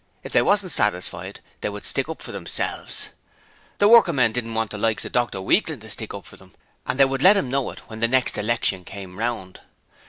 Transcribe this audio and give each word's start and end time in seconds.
If 0.23 0.31
they 0.31 0.41
wasn't 0.41 0.71
satisfied, 0.71 1.41
they 1.61 1.69
would 1.69 1.85
stick 1.85 2.09
up 2.09 2.23
for 2.23 2.31
theirselves! 2.31 3.09
The 3.77 3.87
working 3.87 4.15
men 4.15 4.31
didn't 4.31 4.55
want 4.55 4.71
the 4.71 4.79
likes 4.79 5.05
of 5.05 5.11
Dr 5.11 5.39
Weakling 5.41 5.81
to 5.81 5.89
stick 5.91 6.15
up 6.15 6.25
for 6.25 6.37
them, 6.37 6.53
and 6.87 6.99
they 6.99 7.05
would 7.05 7.21
let 7.21 7.37
'im 7.37 7.51
know 7.51 7.69
it 7.69 7.81
when 7.87 7.99
the 7.99 8.07
next 8.07 8.35
election 8.35 8.83
came 8.83 9.19
round. 9.19 9.59